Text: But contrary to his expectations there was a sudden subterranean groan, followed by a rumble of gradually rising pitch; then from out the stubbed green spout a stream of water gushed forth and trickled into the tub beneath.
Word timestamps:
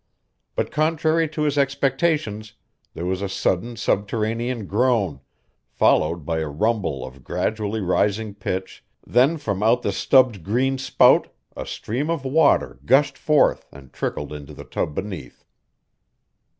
But 0.55 0.71
contrary 0.71 1.29
to 1.29 1.43
his 1.43 1.59
expectations 1.59 2.53
there 2.95 3.05
was 3.05 3.21
a 3.21 3.29
sudden 3.29 3.75
subterranean 3.77 4.65
groan, 4.65 5.19
followed 5.69 6.25
by 6.25 6.39
a 6.39 6.47
rumble 6.47 7.05
of 7.05 7.23
gradually 7.23 7.81
rising 7.81 8.33
pitch; 8.33 8.83
then 9.05 9.37
from 9.37 9.61
out 9.61 9.83
the 9.83 9.91
stubbed 9.91 10.41
green 10.41 10.79
spout 10.79 11.31
a 11.55 11.67
stream 11.67 12.09
of 12.09 12.25
water 12.25 12.79
gushed 12.83 13.15
forth 13.15 13.67
and 13.71 13.93
trickled 13.93 14.33
into 14.33 14.55
the 14.55 14.63
tub 14.65 14.95
beneath. 14.95 15.45